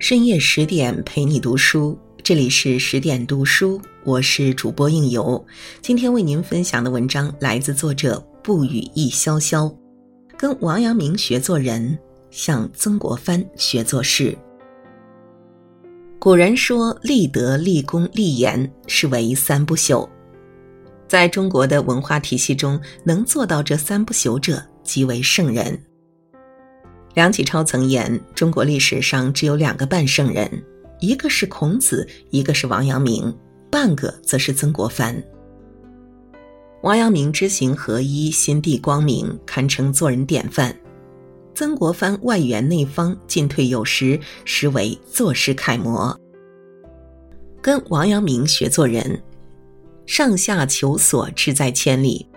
[0.00, 5.44] 深夜十点陪你读书，这里是十点读书，我是主播应由。
[5.82, 9.74] 今天为您分享的文章来自作者不语亦潇潇，
[10.36, 11.98] 跟王阳明学做人，
[12.30, 14.38] 向曾国藩学做事。
[16.20, 20.08] 古人说，立德、立功、立言是为三不朽。
[21.08, 25.76] 在中国的文化体系中，能做到这三不朽者，即为圣人。
[27.18, 30.48] 梁启超曾言：“中国历史上只有两个半圣人，
[31.00, 33.36] 一个是孔子，一个是王阳明，
[33.68, 35.20] 半个则是曾国藩。”
[36.82, 40.70] 王阳明知行合一，心地光明，堪称做人典范；
[41.56, 46.16] 曾国藩外圆内方，进退有时，实为做事楷模。
[47.60, 49.20] 跟王阳明学做人，
[50.06, 52.27] 上下求索，志在千里。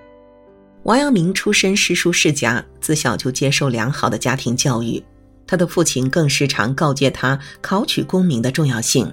[0.84, 5.02] 王阳明出身诗书世家，自小就接受良好的家庭教育。
[5.46, 9.12] 他的父亲更时常告诫他考取功名的重要性。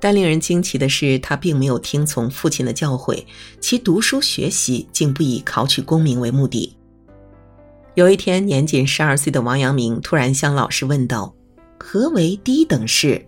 [0.00, 3.24] 但令人惊奇的是，他并没有听从父亲的教诲，
[3.60, 6.76] 其读书学习竟不以考取功名为目的。
[7.94, 11.32] 有一天，年仅十二岁的王阳明突然向老师问道
[11.78, 13.24] ：“何为低等事？”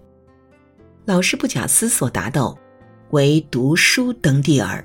[1.04, 2.58] 老师不假思索答道
[3.10, 4.84] ：“为读书登第耳。”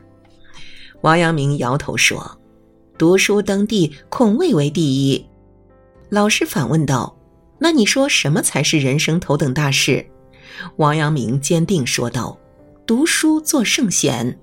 [1.02, 2.40] 王阳明摇头说
[2.98, 5.26] ：“读书登第，恐未为第一。”
[6.10, 7.16] 老师反问道
[7.60, 10.06] ：“那你说什么才是人生头等大事？”
[10.78, 12.38] 王阳明坚定说道
[12.86, 14.38] ：“读书做圣贤。”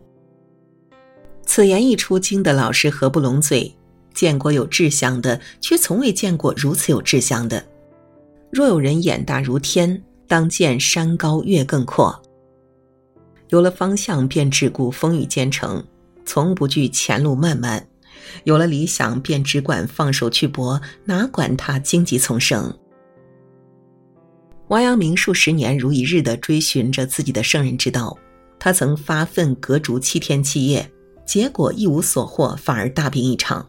[1.45, 3.75] 此言一出，惊得老师合不拢嘴。
[4.15, 7.63] 见过有志向的，却从未见过如此有志向的。
[8.51, 12.19] 若有人眼大如天，当见山高月更阔。
[13.51, 15.85] 有了方向，便只顾风雨兼程。
[16.27, 17.89] 从不惧前路漫漫，
[18.45, 22.77] 有了理想便只管放手去搏，哪管他荆棘丛生。
[24.69, 28.19] 王阳明数十年如一日的追寻着自己的圣人之道，
[28.59, 30.91] 他曾发奋革竹七天七夜，
[31.25, 33.65] 结果一无所获，反而大病一场。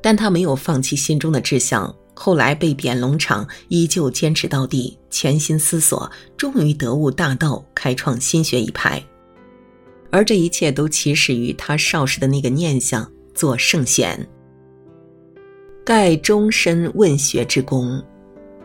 [0.00, 9.04] 但他没有放弃心中的志向，后来被贬龙场，依旧坚持到底，潜心思索，终于得悟大道，开创心学一派。
[10.16, 14.26] 而这一切都起始于他少时的那个念想：做圣贤。
[15.84, 18.02] 盖终身问学之功，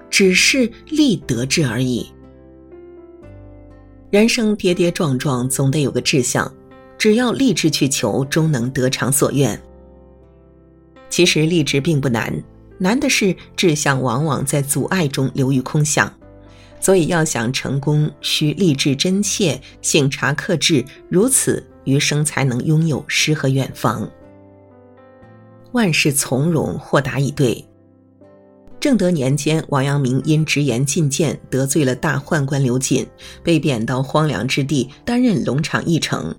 [0.10, 2.10] 只是立德志而已。
[4.12, 6.50] 人生跌跌撞撞，总得有个志向，
[6.98, 9.62] 只要立志去求，终能得偿所愿。
[11.10, 12.34] 其实立志并不难，
[12.78, 16.10] 难的是志向往往在阻碍中流于空想。
[16.82, 24.10] 所以，要想成功，需立志真切，醒察克制，如此余生才能拥有诗和远方。
[25.74, 27.64] 万事从容，豁达以对。
[28.80, 33.08] 正德年间，王阳明因直言进谏，得罪了大宦官刘瑾，
[33.44, 36.36] 被贬到荒凉之地，担任龙场驿丞。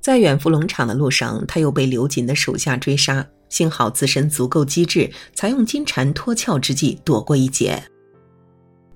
[0.00, 7.80] 在远赴龙场的路上，他又被刘瑾的手下追杀，幸好自身足够机智，才用金蝉脱壳之计躲过一劫。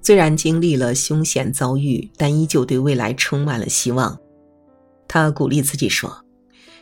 [0.03, 4.19] 虽然经历了凶险遭遇，但依旧对未来充满了希望。
[5.07, 6.13] 他鼓励自己说：“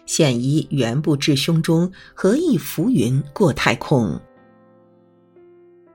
[0.07, 4.19] 险夷原不至胸中，何以浮云过太空？”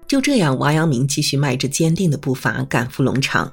[0.07, 3.51] 就这样，王阳明继续迈着坚定的步伐赶赴龙场。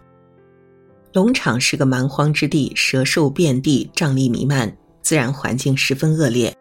[1.15, 6.55] 龙场是个蛮荒之地，蛇兽遍地，瘴疠弥漫，自然环境十分恶劣。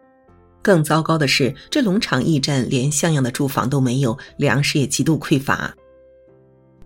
[0.62, 5.74] 更糟糕的是，这龙场驿站连像样的住房都没有，粮食也极度匮乏。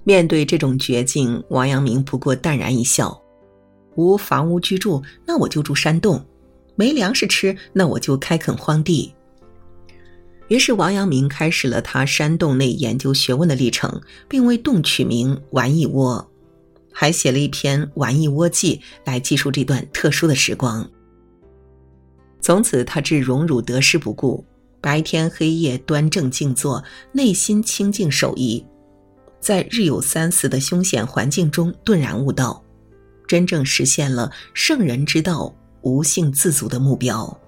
[0.06, 3.20] 面对这种绝境，王阳明不过淡然一笑
[3.96, 6.24] ：“无房屋居住，那我就住山洞；
[6.76, 9.12] 没粮食吃，那我就开垦荒地。”
[10.46, 16.24] 于是，王阳明开始了他山洞内研究学问的历程，并为洞取名“玩一窝”，
[16.94, 20.88] 还写了一篇《玩一窝记》来记述这段特殊的时光。
[22.40, 24.44] 从此，他置荣辱得失不顾，
[24.80, 28.64] 白天黑夜端正静坐，内心清净守一。
[29.41, 32.62] 在日有三死的凶险环境中顿然悟道，
[33.27, 37.38] 真正实现了圣人之道无性自足的目标。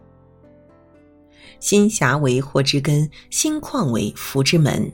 [1.60, 4.90] 心狭为祸之根，心旷为福之门。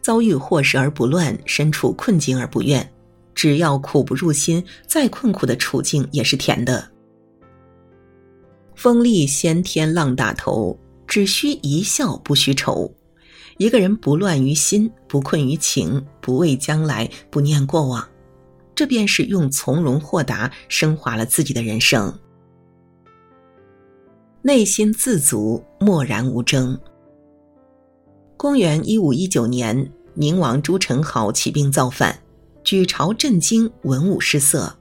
[0.00, 2.88] 遭遇祸事而不乱，身处困境而不怨，
[3.34, 6.88] 只要苦不入心，再困苦的处境也是甜的。
[8.76, 10.78] 风力先天浪打头，
[11.08, 12.88] 只需一笑不须愁。
[13.56, 18.06] 一个人不乱于心，不困于情，不畏将来，不念过往，
[18.74, 22.12] 这便是用从容豁达升华了自己的人生。
[24.42, 26.78] 内心自足，默然无争。
[28.36, 32.16] 公元一五一九年，宁王朱宸濠起兵造反，
[32.62, 34.76] 举朝震惊，文武失色。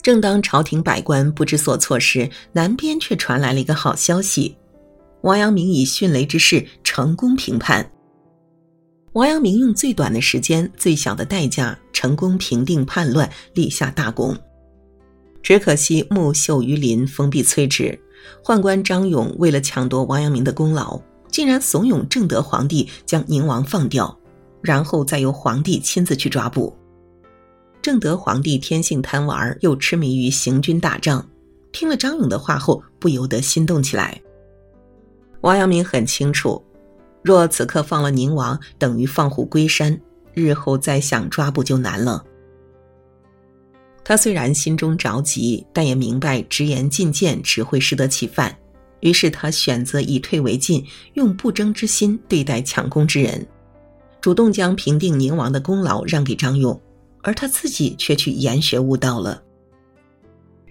[0.00, 4.56] 正当朝廷百官不知所措时，南边却传来了一个好消息：
[5.22, 7.90] 王阳明以迅雷之势成功平叛。
[9.14, 14.36] 王阳明用最短的时间、最小的代价，成功平定叛乱，立下大功。
[15.40, 17.96] 只可惜木秀于林，风必摧之。
[18.42, 24.18] 宦官张勇为了抢夺王阳明的功劳，竟然怂恿正德皇帝将宁王放掉，
[24.60, 26.76] 然后再由皇帝亲自去抓捕。
[27.80, 31.24] 正德皇帝天性贪玩，又痴迷于行军打仗，
[31.70, 34.20] 听了张勇的话后，不由得心动起来。
[35.42, 36.60] 王阳明很清楚。
[37.24, 39.98] 若此刻放了宁王，等于放虎归山，
[40.34, 42.22] 日后再想抓捕就难了。
[44.04, 48.54] 他虽然心中着急，但也明白直言进谏只会适得其反，
[49.00, 50.84] 于是他选择以退为进，
[51.14, 53.46] 用不争之心对待抢功之人，
[54.20, 56.78] 主动将平定宁王的功劳让给张勇，
[57.22, 59.42] 而他自己却去研学悟道了。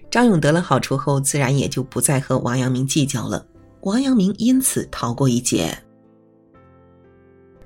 [0.08, 3.44] 张勇得了好处后，自然也就不再和王阳明计较了，
[3.80, 5.76] 王阳明因此逃过一劫。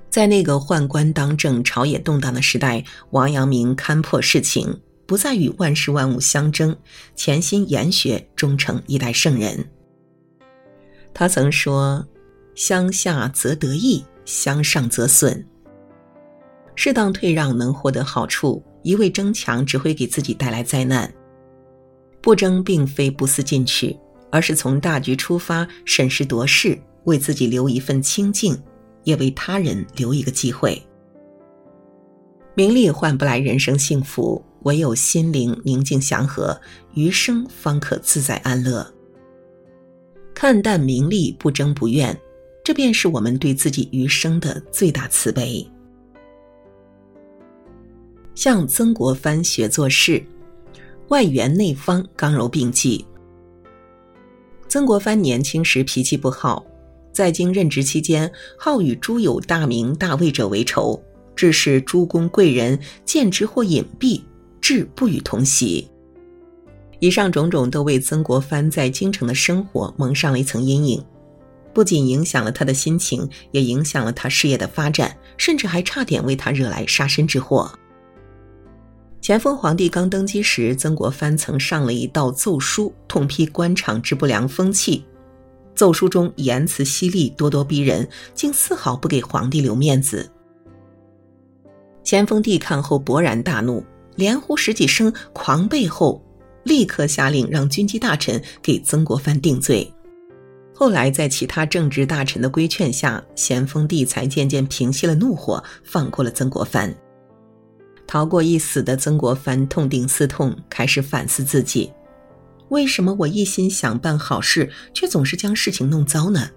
[0.09, 6.75] 在那个宦官当政、朝野动荡的时代，王阳明勘破世情，不再与万事万物相争，
[7.15, 9.69] 潜心研学，终成一代圣人。
[11.13, 12.07] 他曾说
[12.55, 15.45] ：“乡下则得益，乡上则损。
[16.75, 21.13] 适当退让能获得好处，一味争强只会给自己带来灾难。
[22.21, 23.95] 不争并非不思进取，
[24.31, 28.59] 而是从大局出发，审时度势，为自己留一份清静。”
[29.09, 30.79] 也为他人留一个机会。
[32.53, 36.59] 名利换不来人生幸福，唯有心灵宁静祥和，
[36.93, 38.85] 余生方可自在安乐。
[40.35, 42.15] 看淡名利，不争不怨，
[42.63, 45.67] 这便是我们对自己余生的最大慈悲。
[48.35, 50.23] 向曾国藩学做事，
[51.07, 53.03] 外圆内方，刚柔并济。
[54.67, 56.63] 曾国藩年轻时脾气不好。
[57.19, 61.03] 在京任职期间，好与诸有大名大位者为仇，
[61.35, 64.21] 致使诸公贵人见之或隐蔽，
[64.61, 65.85] 至不与同席。
[67.01, 71.03] 以上种种都为曾国藩在京城的生活蒙上了一层阴影，
[71.73, 77.69] 不仅影响了他的心情，也影响了他事业的发展，甚至还差点为他惹来杀身之祸。
[79.19, 85.03] 咸丰皇帝刚登基时，曾国藩曾上了一道奏书，痛批官场之不良风气。
[85.79, 90.29] 奏书中言辞犀利，咄咄逼人，竟丝毫不给皇帝留面子。
[92.03, 93.81] 咸丰帝看后勃然大怒，
[94.17, 96.21] 连呼十几声，狂悖后，
[96.63, 99.89] 立刻下令让军机大臣给曾国藩定罪。
[100.75, 106.93] 后来在其他正直大臣的规劝下，咸丰帝才渐渐平息了怒火，放过了曾国藩。
[108.05, 111.89] 逃过一死的曾国藩痛定思痛，开始反思自己。
[112.69, 116.49] 为什么我一心想办好事，却总是将事情弄糟呢？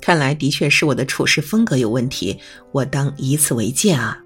[0.00, 2.38] 看来的确是我的处事风格有问题，
[2.72, 4.20] 我当以此为戒啊。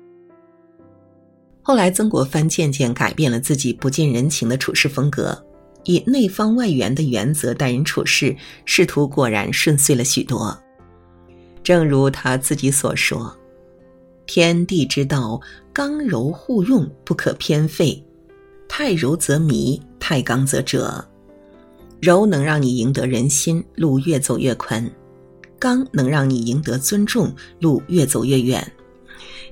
[1.62, 5.40] 后来，曾国藩渐渐改变了自己不近人情的处事风格，
[5.84, 8.34] 以内方外圆的原则待人处事，
[8.64, 10.58] 仕途果然顺遂了许多。
[11.62, 13.36] 正如他自己所说
[14.26, 15.38] ：“天地之道，
[15.72, 18.02] 刚柔互用，不可偏废。
[18.68, 21.04] 太柔则迷。”太刚则折，
[22.00, 24.82] 柔能让你赢得人心，路越走越宽；
[25.58, 28.66] 刚能让你赢得尊重，路越走越远。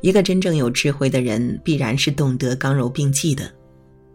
[0.01, 3.53] 一个真正有智慧的人，必然是懂得刚柔并济的。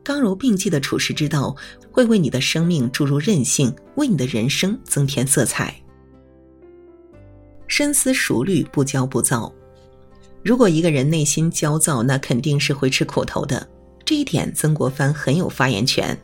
[0.02, 1.56] 刚柔并济的处世之道，
[1.92, 5.76] 会为你的生命注入韧性，为你的人生增添色彩。
[7.68, 9.54] 深思熟虑，不骄不躁。
[10.44, 13.68] 如果一个人内心焦躁，那肯定是会吃苦头的。
[14.12, 16.20] 这一点，曾国藩很有发言权。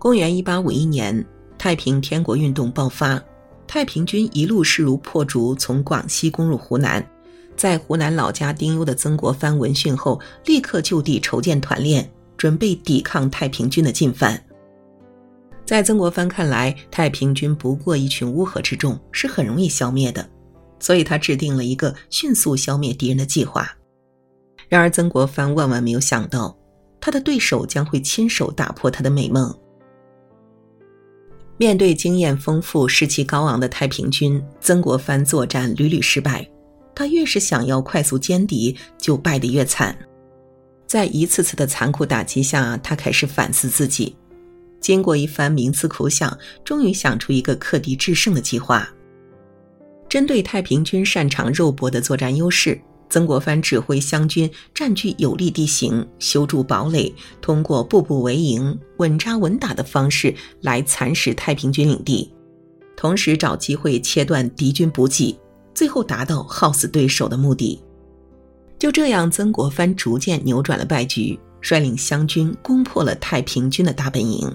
[0.00, 1.24] 公元一八五一年，
[1.56, 3.22] 太平天国运动爆发，
[3.68, 7.08] 太平军一路势如破竹，从广西攻入湖南。
[7.56, 14.42] 在湖南老家丁忧的曾国藩闻讯后，立刻就地筹建团练，准备抵抗太平军的进犯。
[15.64, 20.28] 在曾国藩看来，太平军不过一群乌合之众，是很容易消灭的，
[20.80, 23.72] 所以他制定了一个迅速消灭敌人的计划。
[24.70, 26.56] 然而，曾国藩万万没有想到，
[27.00, 29.52] 他的对手将会亲手打破他的美梦。
[31.56, 36.48] 面对经验丰富、士气高昂的太平军，曾国藩作战屡屡失败。
[36.94, 39.96] 他越是想要快速歼敌，就败得越惨。
[40.86, 44.16] 在一次次的残酷打击下，他开始反思自己。
[44.80, 48.88] 经过一番冥思苦想，终于想出一个克敌制胜的计划。
[50.08, 52.80] 针对太平军擅长肉搏的作战优势，
[53.10, 57.12] 曾国藩指挥湘军占据有利地形，修筑堡垒，
[57.42, 62.32] 通过步步为营、稳扎稳打的方式来蚕食太平军领地，
[62.96, 65.36] 同时找机会切断敌军补给，
[65.74, 67.82] 最后达到耗死对手的目的。
[68.78, 74.50] 就这样，曾国藩逐渐扭转了败局，率领湘军攻破了太平军的大本营。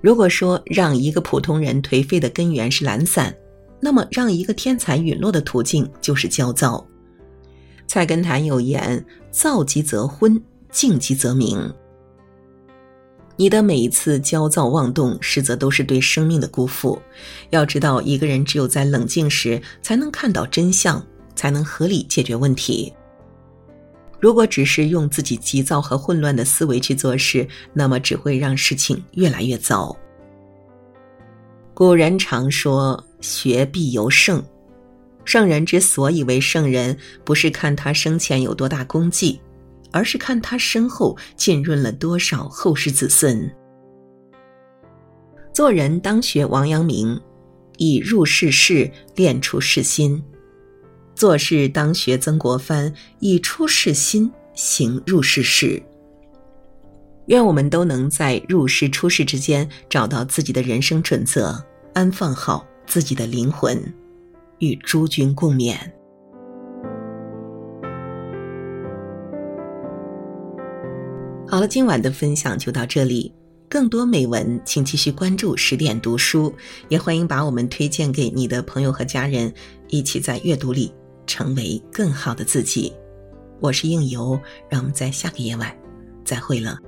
[0.00, 3.34] 如果说让一个普通人颓废的根源是懒散，
[3.80, 6.84] 那么让一个天才陨落的途径就是焦躁。
[7.86, 11.72] 菜根谭有言：“躁极则昏，静极则明。”
[13.36, 17.00] 你的每一次焦躁妄动，实则都是对生命的辜负。
[17.50, 21.00] 要知道，一个人只有在冷静时，才能看到真相，
[21.36, 22.92] 才能合理解决问题。
[24.18, 29.96] 如果只是用自己急躁和混乱的思维去做事，那么只会让事情越来越糟。
[31.72, 34.44] 古人常说“学必由圣”，
[35.24, 39.40] 圣人之所以为圣人，不是看他生前有多大功绩，
[39.90, 43.50] 而是看他身后浸润了多少后世子孙。
[45.52, 47.20] 做人当学王阳明，
[47.76, 50.22] 以入世事练出世心。
[51.14, 55.82] 做事当学曾国藩，以出世心行入世事。
[57.26, 61.60] 愿我们都能在入世出世之间找到自己的人生准则，
[61.92, 63.80] 安放好自己的灵魂，
[64.58, 65.76] 与诸君共勉。
[71.46, 73.32] 好了，今晚的分享就到这里。
[73.68, 76.52] 更多美文，请继续关注十点读书，
[76.88, 79.52] 也欢迎把我们推荐给你的朋友和家人，
[79.88, 80.92] 一起在阅读里。
[81.26, 82.90] 成为更好的自己，
[83.60, 84.40] 我是应由，
[84.70, 85.70] 让我们在下个夜晚
[86.24, 86.78] 再会了。